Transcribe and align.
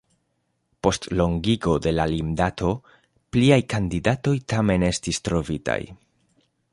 Post 0.85 1.03
longigo 1.19 1.75
de 1.87 1.91
la 1.97 2.07
limdato 2.13 2.71
pliaj 3.37 3.59
kandidatoj 3.75 4.33
tamen 4.55 4.87
estis 4.91 5.23
trovitaj. 5.29 5.81